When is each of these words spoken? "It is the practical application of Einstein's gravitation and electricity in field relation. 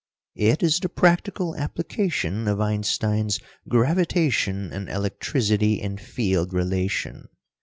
"It 0.33 0.63
is 0.63 0.79
the 0.79 0.89
practical 0.89 1.55
application 1.55 2.47
of 2.47 2.59
Einstein's 2.59 3.39
gravitation 3.69 4.73
and 4.73 4.89
electricity 4.89 5.79
in 5.79 5.97
field 5.99 6.53
relation. 6.53 7.27